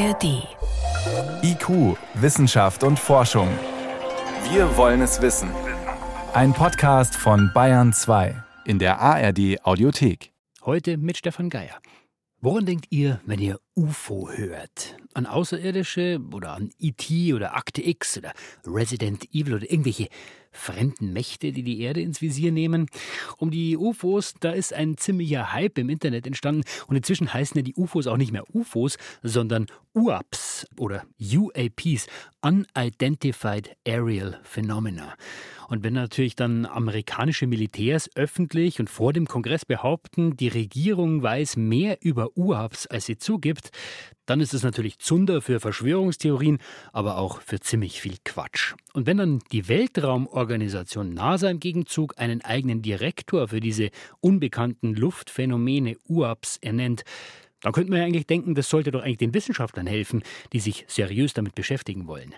[0.00, 0.48] ARD.
[1.42, 3.48] IQ, Wissenschaft und Forschung.
[4.50, 5.50] Wir wollen es wissen.
[6.32, 8.34] Ein Podcast von Bayern 2
[8.64, 10.32] in der ARD Audiothek.
[10.64, 11.76] Heute mit Stefan Geier.
[12.40, 14.98] Woran denkt ihr, wenn ihr UFO hört?
[15.14, 18.34] An Außerirdische oder an ET oder Akte X oder
[18.66, 20.08] Resident Evil oder irgendwelche
[20.52, 22.88] fremden Mächte, die die Erde ins Visier nehmen.
[23.38, 27.62] Um die UFOs, da ist ein ziemlicher Hype im Internet entstanden und inzwischen heißen ja
[27.62, 32.06] die UFOs auch nicht mehr UFOs, sondern UAPs oder UAPs,
[32.42, 35.14] Unidentified Aerial Phenomena.
[35.68, 41.56] Und wenn natürlich dann amerikanische Militärs öffentlich und vor dem Kongress behaupten, die Regierung weiß
[41.56, 43.69] mehr über UAPs, als sie zugibt,
[44.26, 46.58] dann ist es natürlich Zunder für Verschwörungstheorien,
[46.92, 48.74] aber auch für ziemlich viel Quatsch.
[48.92, 55.96] Und wenn dann die Weltraumorganisation NASA im Gegenzug einen eigenen Direktor für diese unbekannten Luftphänomene
[56.08, 57.02] UAPs ernennt,
[57.62, 60.84] dann könnte man ja eigentlich denken, das sollte doch eigentlich den Wissenschaftlern helfen, die sich
[60.88, 62.34] seriös damit beschäftigen wollen.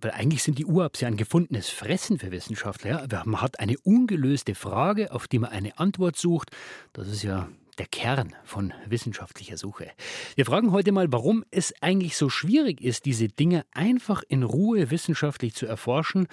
[0.00, 3.06] Weil eigentlich sind die UAPs ja ein gefundenes Fressen für Wissenschaftler.
[3.10, 3.22] Ja?
[3.24, 6.50] Man hat eine ungelöste Frage, auf die man eine Antwort sucht.
[6.92, 7.48] Das ist ja
[7.80, 9.90] der Kern von wissenschaftlicher Suche.
[10.34, 14.90] Wir fragen heute mal, warum es eigentlich so schwierig ist, diese Dinge einfach in Ruhe
[14.90, 16.28] wissenschaftlich zu erforschen.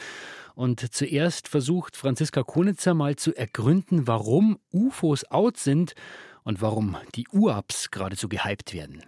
[0.55, 5.95] Und zuerst versucht Franziska Konitzer mal zu ergründen, warum UFOs out sind
[6.43, 9.05] und warum die UAPs geradezu gehypt werden.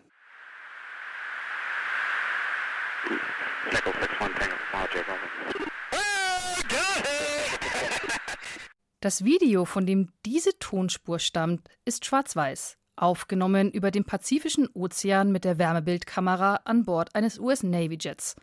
[9.02, 15.46] Das Video, von dem diese Tonspur stammt, ist schwarz-weiß, aufgenommen über dem Pazifischen Ozean mit
[15.46, 18.36] der Wärmebildkamera an Bord eines US Navy Jets.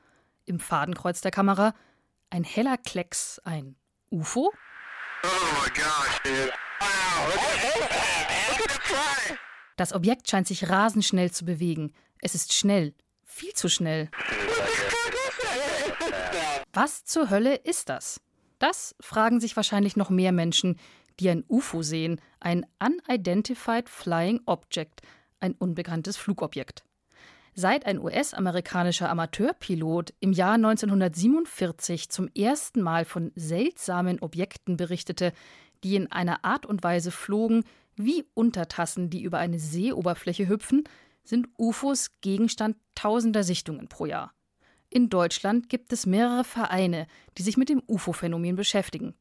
[0.47, 1.75] Im Fadenkreuz der Kamera
[2.31, 3.77] ein heller Klecks, ein
[4.11, 4.51] UFO?
[5.25, 5.29] Oh
[5.63, 6.53] my gosh, dude.
[9.77, 11.93] Das Objekt scheint sich rasend schnell zu bewegen.
[12.23, 14.11] Es ist schnell, viel zu schnell.
[16.73, 18.23] Was zur Hölle ist das?
[18.59, 20.79] Das fragen sich wahrscheinlich noch mehr Menschen,
[21.21, 25.03] die ein UFO sehen, ein Unidentified Flying Object,
[25.41, 26.85] ein unbekanntes Flugobjekt.
[27.55, 35.33] Seit ein US-amerikanischer Amateurpilot im Jahr 1947 zum ersten Mal von seltsamen Objekten berichtete,
[35.83, 40.85] die in einer Art und Weise flogen wie Untertassen, die über eine Seeoberfläche hüpfen,
[41.25, 44.36] sind UFOs Gegenstand tausender Sichtungen pro Jahr.
[44.97, 49.15] In Deutschland gibt es mehrere Vereine, die sich mit dem UFO-Phänomen beschäftigen.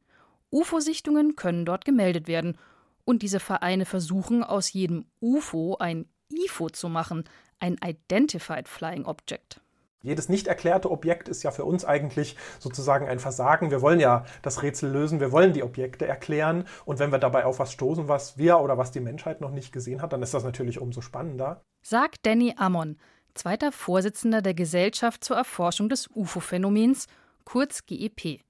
[0.50, 2.56] UFO-Sichtungen können dort gemeldet werden.
[3.04, 7.24] Und diese Vereine versuchen, aus jedem UFO ein IFO zu machen,
[7.58, 9.60] ein Identified Flying Object.
[10.00, 13.70] Jedes nicht erklärte Objekt ist ja für uns eigentlich sozusagen ein Versagen.
[13.70, 16.64] Wir wollen ja das Rätsel lösen, wir wollen die Objekte erklären.
[16.86, 19.72] Und wenn wir dabei auf was stoßen, was wir oder was die Menschheit noch nicht
[19.72, 21.60] gesehen hat, dann ist das natürlich umso spannender.
[21.82, 22.96] Sagt Danny Ammon,
[23.36, 27.06] zweiter Vorsitzender der Gesellschaft zur Erforschung des UFO-Phänomens,
[27.44, 28.40] kurz GEP.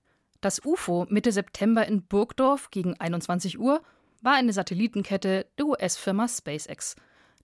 [0.41, 3.83] Das UFO Mitte September in Burgdorf gegen 21 Uhr
[4.23, 6.97] war eine Satellitenkette der US-Firma SpaceX.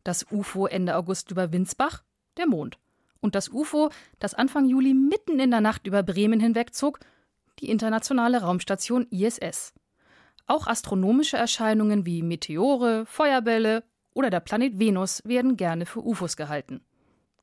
[0.04, 2.02] Das UFO Ende August über Winsbach,
[2.36, 2.78] der Mond.
[3.20, 6.98] Und das UFO, das Anfang Juli mitten in der Nacht über Bremen hinwegzog,
[7.60, 9.74] die internationale Raumstation ISS.
[10.46, 16.84] Auch astronomische Erscheinungen wie Meteore, Feuerbälle oder der Planet Venus werden gerne für UFOs gehalten.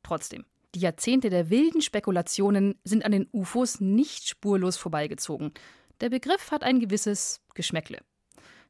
[0.03, 0.45] Trotzdem,
[0.75, 5.51] die Jahrzehnte der wilden Spekulationen sind an den UFOs nicht spurlos vorbeigezogen.
[5.99, 7.99] Der Begriff hat ein gewisses Geschmäckle.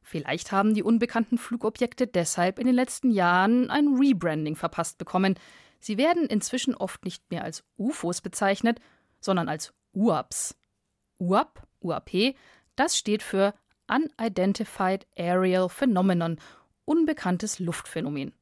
[0.02, 5.38] Vielleicht haben die unbekannten Flugobjekte deshalb in den letzten Jahren ein Rebranding verpasst bekommen.
[5.78, 8.80] Sie werden inzwischen oft nicht mehr als UFOs bezeichnet,
[9.20, 10.56] sondern als UAPs.
[11.18, 12.34] UAP, UAP,
[12.76, 13.54] das steht für
[13.88, 16.38] Unidentified Aerial Phenomenon,
[16.86, 18.32] unbekanntes Luftphänomen.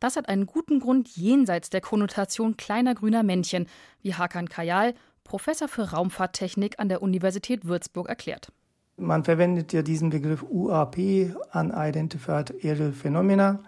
[0.00, 3.66] Das hat einen guten Grund jenseits der Konnotation kleiner grüner Männchen,
[4.02, 4.94] wie Hakan Kayal,
[5.24, 8.52] Professor für Raumfahrttechnik an der Universität Würzburg, erklärt.
[8.96, 10.96] Man verwendet ja diesen Begriff UAP,
[11.52, 13.60] Unidentified Aerial Phenomena,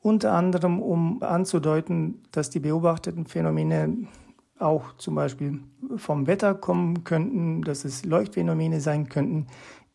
[0.00, 4.08] unter anderem um anzudeuten, dass die beobachteten Phänomene
[4.58, 5.60] auch zum Beispiel
[5.96, 9.46] vom Wetter kommen könnten, dass es Leuchtphänomene sein könnten,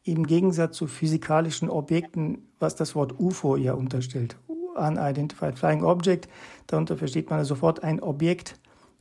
[0.04, 4.38] im Gegensatz zu physikalischen Objekten, was das Wort UFO ja unterstellt.
[4.78, 6.28] Unidentified Flying Object.
[6.68, 8.60] Darunter versteht man sofort ein Objekt,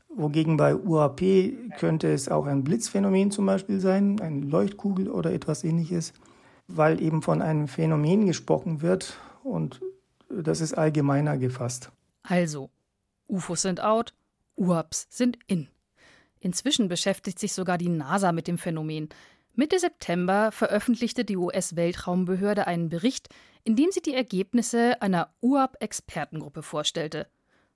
[0.08, 1.22] wogegen bei UAP
[1.78, 6.12] könnte es auch ein Blitzphänomen zum Beispiel sein, eine Leuchtkugel oder etwas ähnliches,
[6.68, 9.80] weil eben von einem Phänomen gesprochen wird und
[10.28, 11.92] das ist allgemeiner gefasst.
[12.22, 12.70] Also,
[13.28, 14.14] UFOs sind out,
[14.56, 15.68] UAPs sind in.
[16.40, 19.08] Inzwischen beschäftigt sich sogar die NASA mit dem Phänomen.
[19.58, 23.30] Mitte September veröffentlichte die US-Weltraumbehörde einen Bericht,
[23.64, 27.26] in dem sie die Ergebnisse einer UAP-Expertengruppe vorstellte.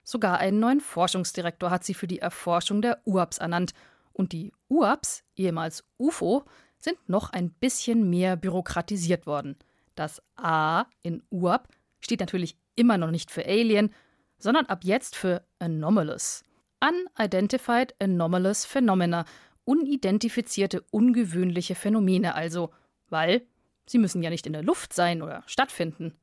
[0.03, 3.73] Sogar einen neuen Forschungsdirektor hat sie für die Erforschung der UAPs ernannt.
[4.13, 6.43] Und die UAPs, ehemals UFO,
[6.77, 9.57] sind noch ein bisschen mehr bürokratisiert worden.
[9.95, 11.67] Das A in UAP
[11.99, 13.91] steht natürlich immer noch nicht für Alien,
[14.37, 16.43] sondern ab jetzt für Anomalous.
[16.79, 19.25] Unidentified Anomalous Phenomena,
[19.65, 22.71] unidentifizierte ungewöhnliche Phänomene also,
[23.09, 23.43] weil
[23.85, 26.13] sie müssen ja nicht in der Luft sein oder stattfinden.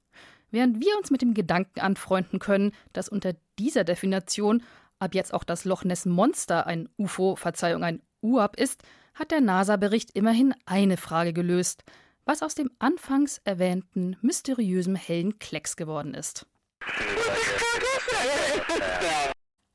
[0.51, 4.63] Während wir uns mit dem Gedanken anfreunden können, dass unter dieser Definition
[4.99, 8.83] ab jetzt auch das Loch Ness Monster ein UFO, Verzeihung, ein UAP ist,
[9.15, 11.85] hat der NASA-Bericht immerhin eine Frage gelöst,
[12.25, 16.47] was aus dem anfangs erwähnten mysteriösen hellen Klecks geworden ist.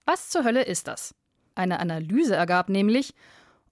[0.05, 1.15] Was zur Hölle ist das?
[1.55, 3.13] Eine Analyse ergab nämlich,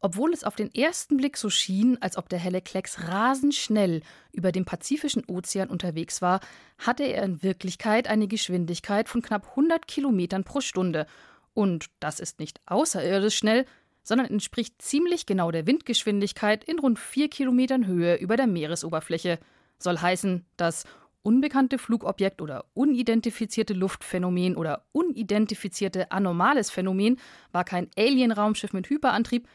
[0.01, 4.01] obwohl es auf den ersten Blick so schien, als ob der helle Klecks rasend schnell
[4.31, 6.39] über dem Pazifischen Ozean unterwegs war,
[6.79, 11.05] hatte er in Wirklichkeit eine Geschwindigkeit von knapp 100 Kilometern pro Stunde.
[11.53, 13.65] Und das ist nicht außerirdisch schnell,
[14.03, 19.37] sondern entspricht ziemlich genau der Windgeschwindigkeit in rund 4 Kilometern Höhe über der Meeresoberfläche.
[19.77, 20.85] Soll heißen, das
[21.21, 27.19] unbekannte Flugobjekt oder unidentifizierte Luftphänomen oder unidentifizierte anomales Phänomen
[27.51, 29.47] war kein Alien-Raumschiff mit Hyperantrieb,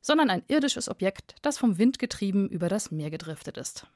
[0.00, 3.86] sondern ein irdisches Objekt, das vom Wind getrieben über das Meer gedriftet ist.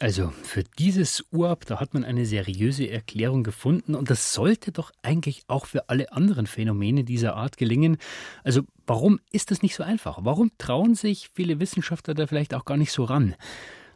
[0.00, 4.90] Also für dieses UAP, da hat man eine seriöse Erklärung gefunden und das sollte doch
[5.02, 7.98] eigentlich auch für alle anderen Phänomene dieser Art gelingen.
[8.42, 10.18] Also warum ist das nicht so einfach?
[10.22, 13.36] Warum trauen sich viele Wissenschaftler da vielleicht auch gar nicht so ran?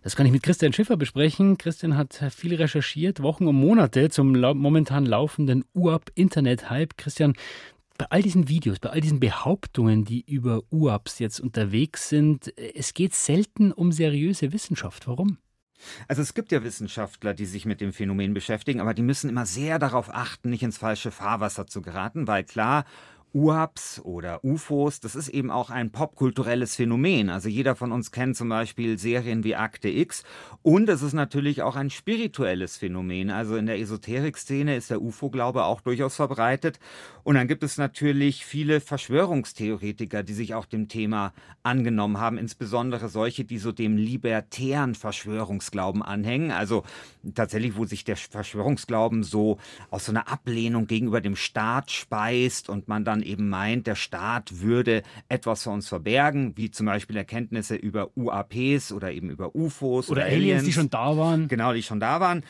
[0.05, 1.59] Das kann ich mit Christian Schiffer besprechen.
[1.59, 6.97] Christian hat viel recherchiert, Wochen und Monate zum momentan laufenden UAP-Internet-Hype.
[6.97, 7.35] Christian,
[7.99, 12.95] bei all diesen Videos, bei all diesen Behauptungen, die über UAPs jetzt unterwegs sind, es
[12.95, 15.09] geht selten um seriöse Wissenschaft.
[15.09, 15.39] Warum?
[16.07, 19.47] Also es gibt ja Wissenschaftler, die sich mit dem Phänomen beschäftigen, aber die müssen immer
[19.47, 22.85] sehr darauf achten, nicht ins falsche Fahrwasser zu geraten, weil klar,
[23.35, 27.31] UAPs oder UFOs, das ist eben auch ein popkulturelles Phänomen.
[27.31, 30.25] Also jeder von uns kennt zum Beispiel Serien wie Akte X
[30.63, 33.31] und es ist natürlich auch ein spirituelles Phänomen.
[33.31, 36.79] Also in der Esoterik-Szene ist der UFO-Glaube auch durchaus verbreitet.
[37.23, 43.09] Und dann gibt es natürlich viele Verschwörungstheoretiker, die sich auch dem Thema angenommen haben, insbesondere
[43.09, 46.51] solche, die so dem libertären Verschwörungsglauben anhängen.
[46.51, 46.85] Also
[47.35, 49.59] tatsächlich, wo sich der Verschwörungsglauben so
[49.91, 53.95] aus so einer Ablehnung gegenüber dem Staat speist und man dann dann eben meint, der
[53.95, 59.55] Staat würde etwas vor uns verbergen, wie zum Beispiel Erkenntnisse über UAPs oder eben über
[59.55, 61.49] UFOs oder, oder Aliens, Aliens, die schon da waren.
[61.49, 62.45] Genau, die schon da waren.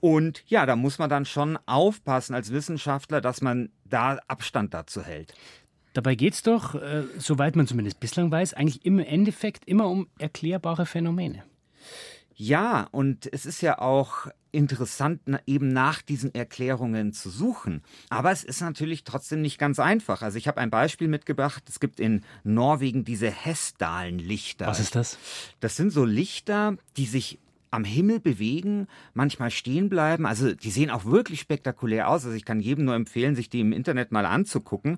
[0.00, 5.02] Und ja, da muss man dann schon aufpassen als Wissenschaftler, dass man da Abstand dazu
[5.02, 5.34] hält.
[5.92, 10.06] Dabei geht es doch, äh, soweit man zumindest bislang weiß, eigentlich im Endeffekt immer um
[10.18, 11.42] erklärbare Phänomene.
[12.42, 17.82] Ja, und es ist ja auch interessant, eben nach diesen Erklärungen zu suchen.
[18.08, 20.22] Aber es ist natürlich trotzdem nicht ganz einfach.
[20.22, 21.62] Also ich habe ein Beispiel mitgebracht.
[21.68, 24.66] Es gibt in Norwegen diese Hessdalen-Lichter.
[24.66, 25.18] Was ist das?
[25.60, 27.38] Das sind so Lichter, die sich
[27.70, 30.24] am Himmel bewegen, manchmal stehen bleiben.
[30.24, 32.24] Also die sehen auch wirklich spektakulär aus.
[32.24, 34.96] Also ich kann jedem nur empfehlen, sich die im Internet mal anzugucken.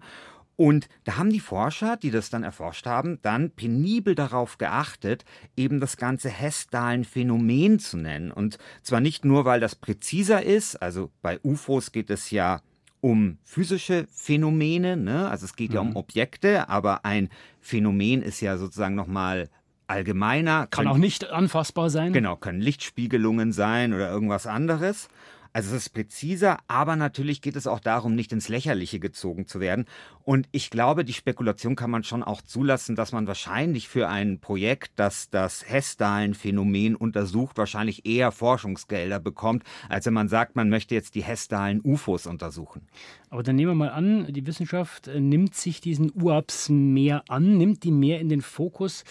[0.57, 5.25] Und da haben die Forscher, die das dann erforscht haben, dann penibel darauf geachtet,
[5.57, 8.31] eben das ganze Hessdalen-Phänomen zu nennen.
[8.31, 12.61] Und zwar nicht nur, weil das präziser ist, also bei UFOs geht es ja
[13.01, 15.29] um physische Phänomene, ne?
[15.29, 15.75] also es geht mhm.
[15.75, 15.97] ja um mhm.
[15.97, 19.49] Objekte, aber ein Phänomen ist ja sozusagen nochmal
[19.89, 20.67] allgemeiner.
[20.69, 22.13] Kann können, auch nicht anfassbar sein.
[22.13, 25.09] Genau, können Lichtspiegelungen sein oder irgendwas anderes.
[25.53, 29.61] Also es ist präziser, aber natürlich geht es auch darum, nicht ins Lächerliche gezogen zu
[29.61, 29.85] werden.
[30.25, 34.41] Und ich glaube, die Spekulation kann man schon auch zulassen, dass man wahrscheinlich für ein
[34.41, 40.95] Projekt, das das Hessdalen-Phänomen untersucht, wahrscheinlich eher Forschungsgelder bekommt, als wenn man sagt, man möchte
[40.95, 42.87] jetzt die Hessdalen-UFOs untersuchen.
[43.29, 47.57] Aber dann nehmen wir mal an, die Wissenschaft äh, nimmt sich diesen UAPs mehr an,
[47.57, 49.05] nimmt die mehr in den Fokus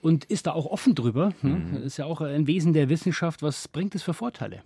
[0.00, 1.32] und ist da auch offen drüber.
[1.42, 1.56] Ne?
[1.56, 1.74] Mhm.
[1.74, 3.42] Das ist ja auch ein Wesen der Wissenschaft.
[3.42, 4.62] Was bringt es für Vorteile?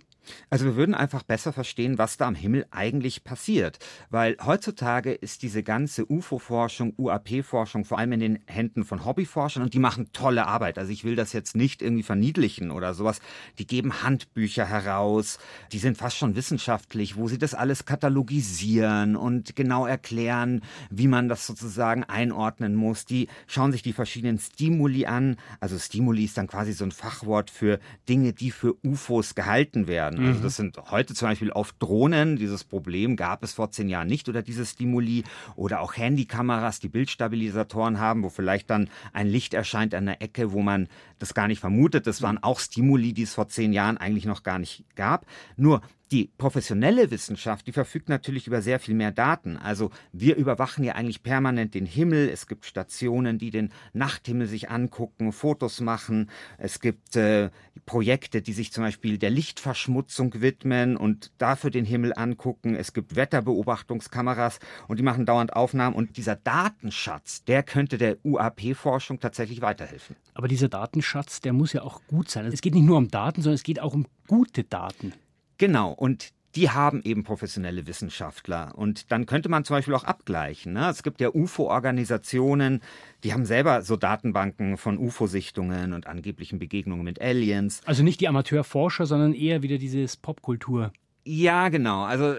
[0.49, 3.79] Also wir würden einfach besser verstehen, was da am Himmel eigentlich passiert.
[4.09, 9.73] Weil heutzutage ist diese ganze UFO-Forschung, UAP-Forschung vor allem in den Händen von Hobbyforschern und
[9.73, 10.77] die machen tolle Arbeit.
[10.77, 13.19] Also ich will das jetzt nicht irgendwie verniedlichen oder sowas.
[13.59, 15.39] Die geben Handbücher heraus,
[15.71, 21.29] die sind fast schon wissenschaftlich, wo sie das alles katalogisieren und genau erklären, wie man
[21.29, 23.05] das sozusagen einordnen muss.
[23.05, 25.37] Die schauen sich die verschiedenen Stimuli an.
[25.59, 30.12] Also Stimuli ist dann quasi so ein Fachwort für Dinge, die für UFOs gehalten werden.
[30.17, 30.27] Werden.
[30.27, 30.43] Also mhm.
[30.43, 32.37] das sind heute zum Beispiel oft Drohnen.
[32.37, 35.23] Dieses Problem gab es vor zehn Jahren nicht oder diese Stimuli
[35.55, 40.51] oder auch Handykameras, die Bildstabilisatoren haben, wo vielleicht dann ein Licht erscheint an der Ecke,
[40.51, 40.87] wo man
[41.19, 42.07] das gar nicht vermutet.
[42.07, 45.25] Das waren auch Stimuli, die es vor zehn Jahren eigentlich noch gar nicht gab.
[45.57, 45.81] Nur
[46.13, 49.57] die professionelle Wissenschaft, die verfügt natürlich über sehr viel mehr Daten.
[49.57, 52.29] Also wir überwachen ja eigentlich permanent den Himmel.
[52.29, 56.29] Es gibt Stationen, die den Nachthimmel sich angucken, Fotos machen.
[56.59, 57.49] Es gibt äh,
[57.85, 62.75] Projekte, die sich zum Beispiel der Lichtverschmutzung widmen und dafür den Himmel angucken.
[62.75, 65.95] Es gibt Wetterbeobachtungskameras und die machen dauernd Aufnahmen.
[65.95, 70.15] Und dieser Datenschatz, der könnte der UAP-Forschung tatsächlich weiterhelfen.
[70.33, 72.45] Aber dieser Datenschatz, der muss ja auch gut sein.
[72.45, 75.13] Es geht nicht nur um Daten, sondern es geht auch um gute Daten.
[75.57, 78.73] Genau, und die haben eben professionelle Wissenschaftler.
[78.75, 80.73] Und dann könnte man zum Beispiel auch abgleichen.
[80.73, 80.89] Ne?
[80.89, 82.81] Es gibt ja UFO-Organisationen,
[83.23, 87.81] die haben selber so Datenbanken von UFO-Sichtungen und angeblichen Begegnungen mit Aliens.
[87.85, 90.91] Also nicht die Amateurforscher, sondern eher wieder dieses Popkultur.
[91.25, 92.03] Ja, genau.
[92.03, 92.35] Also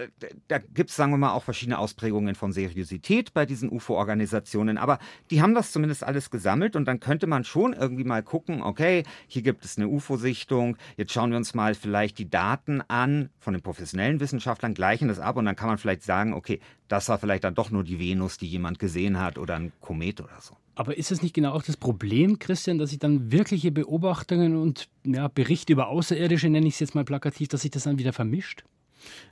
[0.49, 4.77] da gibt es, sagen wir mal, auch verschiedene Ausprägungen von Seriosität bei diesen UFO-Organisationen.
[4.77, 4.99] Aber
[5.31, 9.05] die haben das zumindest alles gesammelt und dann könnte man schon irgendwie mal gucken, okay,
[9.27, 13.55] hier gibt es eine UFO-Sichtung, jetzt schauen wir uns mal vielleicht die Daten an von
[13.55, 17.19] den professionellen Wissenschaftlern, gleichen das ab und dann kann man vielleicht sagen, okay, das war
[17.19, 20.57] vielleicht dann doch nur die Venus, die jemand gesehen hat oder ein Komet oder so.
[20.75, 24.89] Aber ist es nicht genau auch das Problem, Christian, dass sich dann wirkliche Beobachtungen und
[25.05, 28.13] ja, Berichte über Außerirdische, nenne ich es jetzt mal plakativ, dass sich das dann wieder
[28.13, 28.65] vermischt?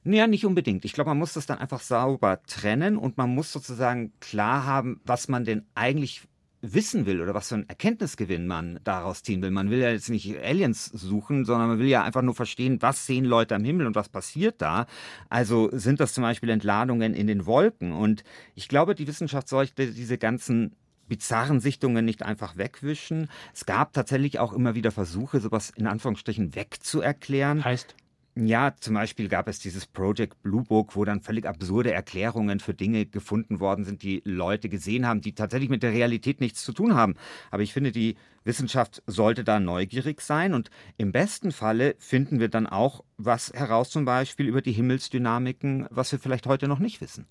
[0.05, 0.85] Ja, nicht unbedingt.
[0.85, 5.01] Ich glaube, man muss das dann einfach sauber trennen und man muss sozusagen klar haben,
[5.05, 6.23] was man denn eigentlich
[6.63, 9.51] wissen will oder was für einen Erkenntnisgewinn man daraus ziehen will.
[9.51, 13.05] Man will ja jetzt nicht Aliens suchen, sondern man will ja einfach nur verstehen, was
[13.05, 14.87] sehen Leute am Himmel und was passiert da.
[15.29, 17.93] Also sind das zum Beispiel Entladungen in den Wolken.
[17.93, 18.23] Und
[18.55, 20.77] ich glaube, die Wissenschaft sollte diese ganzen
[21.09, 23.29] bizarren Sichtungen nicht einfach wegwischen.
[23.53, 27.65] Es gab tatsächlich auch immer wieder Versuche, sowas in Anführungsstrichen wegzuerklären.
[27.65, 27.97] Heißt?
[28.35, 32.73] Ja, zum Beispiel gab es dieses Project Blue Book, wo dann völlig absurde Erklärungen für
[32.73, 36.73] Dinge gefunden worden sind, die Leute gesehen haben, die tatsächlich mit der Realität nichts zu
[36.73, 37.17] tun haben.
[37.51, 42.49] Aber ich finde, die Wissenschaft sollte da neugierig sein und im besten Falle finden wir
[42.49, 47.03] dann auch was heraus, zum Beispiel über die Himmelsdynamiken, was wir vielleicht heute noch nicht
[47.03, 47.27] wissen.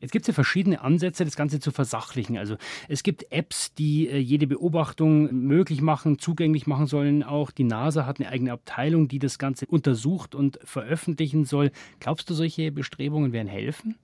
[0.00, 2.36] Jetzt gibt es ja verschiedene Ansätze, das Ganze zu versachlichen.
[2.36, 2.56] Also
[2.88, 7.22] es gibt Apps, die äh, jede Beobachtung möglich machen, zugänglich machen sollen.
[7.22, 11.70] Auch die NASA hat eine eigene Abteilung, die das Ganze untersucht und veröffentlichen soll.
[12.00, 13.96] Glaubst du, solche Bestrebungen werden helfen?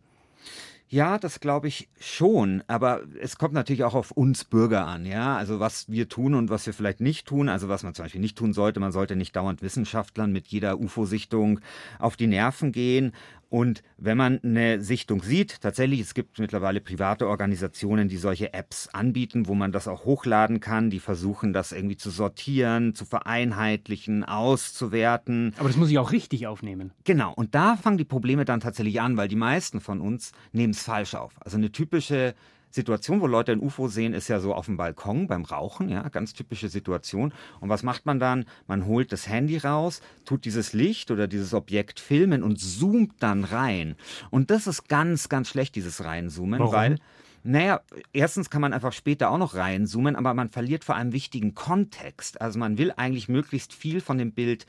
[0.93, 5.39] Ja, das glaube ich schon, aber es kommt natürlich auch auf uns Bürger an, ja.
[5.39, 7.49] Also was wir tun und was wir vielleicht nicht tun.
[7.49, 10.79] Also was man zum Beispiel nicht tun sollte, man sollte nicht dauernd Wissenschaftlern mit jeder
[10.79, 11.61] UFO-Sichtung
[11.99, 13.13] auf die Nerven gehen
[13.53, 18.89] und wenn man eine Sichtung sieht, tatsächlich, es gibt mittlerweile private Organisationen, die solche Apps
[18.89, 24.25] anbieten, wo man das auch hochladen kann, die versuchen, das irgendwie zu sortieren, zu vereinheitlichen,
[24.25, 25.53] auszuwerten.
[25.59, 26.93] Aber das muss ich auch richtig aufnehmen.
[27.05, 30.73] Genau, und da fangen die Probleme dann tatsächlich an, weil die meisten von uns nehmen
[30.73, 31.35] es falsch auf.
[31.41, 32.35] Also eine typische
[32.73, 36.09] Situation, wo Leute ein UFO sehen, ist ja so auf dem Balkon beim Rauchen, ja,
[36.09, 37.33] ganz typische Situation.
[37.61, 38.47] Und was macht man dann?
[38.67, 43.45] Man holt das Handy raus, tut dieses Licht oder dieses Objekt filmen und zoomt dann
[43.45, 43.97] rein.
[44.31, 46.73] Und das ist ganz, ganz schlecht, dieses Reinzoomen, Warum?
[46.73, 46.99] weil
[47.45, 47.81] naja,
[48.13, 52.41] erstens kann man einfach später auch noch reinzoomen, aber man verliert vor allem wichtigen Kontext.
[52.41, 54.65] Also man will eigentlich möglichst viel von dem Bild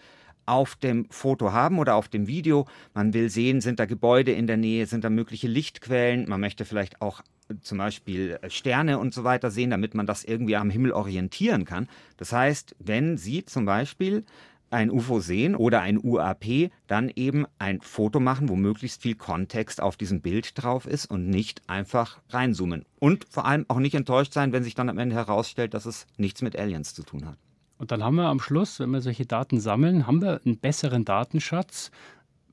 [0.45, 2.65] auf dem Foto haben oder auf dem Video.
[2.93, 6.27] Man will sehen, sind da Gebäude in der Nähe, sind da mögliche Lichtquellen.
[6.27, 10.05] Man möchte vielleicht auch äh, zum Beispiel äh, Sterne und so weiter sehen, damit man
[10.05, 11.87] das irgendwie am Himmel orientieren kann.
[12.17, 14.25] Das heißt, wenn Sie zum Beispiel
[14.73, 19.79] ein UFO sehen oder ein UAP, dann eben ein Foto machen, wo möglichst viel Kontext
[19.79, 22.83] auf diesem Bild drauf ist und nicht einfach reinzoomen.
[22.99, 26.07] Und vor allem auch nicht enttäuscht sein, wenn sich dann am Ende herausstellt, dass es
[26.17, 27.37] nichts mit Aliens zu tun hat.
[27.77, 31.05] Und dann haben wir am Schluss, wenn wir solche Daten sammeln, haben wir einen besseren
[31.05, 31.91] Datenschatz.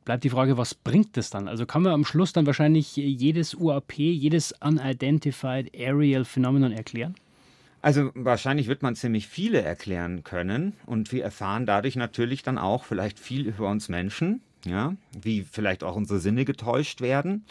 [0.04, 1.46] Bleibt die Frage, was bringt das dann?
[1.46, 7.14] Also kann man am Schluss dann wahrscheinlich jedes UAP, jedes Unidentified Aerial Phenomenon erklären?
[7.82, 12.84] Also wahrscheinlich wird man ziemlich viele erklären können und wir erfahren dadurch natürlich dann auch
[12.84, 17.44] vielleicht viel über uns Menschen, ja, wie vielleicht auch unsere Sinne getäuscht werden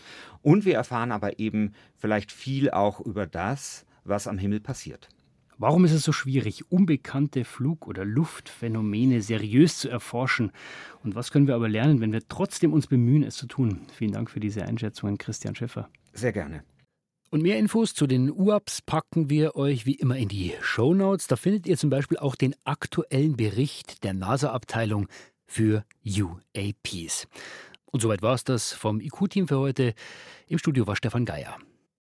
[0.44, 5.10] und wir erfahren aber eben vielleicht viel auch über das, was am Himmel passiert.
[5.62, 10.54] Warum ist es so schwierig, unbekannte Flug- oder Luftphänomene seriös zu erforschen?
[11.04, 13.82] Und was können wir aber lernen, wenn wir trotzdem uns bemühen, es zu tun?
[13.94, 15.90] Vielen Dank für diese Einschätzungen, Christian Schiffer.
[16.14, 16.64] Sehr gerne.
[17.30, 21.28] Und mehr Infos zu den UAPs packen wir euch wie immer in die Show Notes.
[21.28, 25.10] Da findet ihr zum Beispiel auch den aktuellen Bericht der NASA-Abteilung
[25.46, 27.28] für UAPs.
[27.92, 29.94] Und soweit war es das vom IQ-Team für heute.
[30.48, 31.58] Im Studio war Stefan Geier.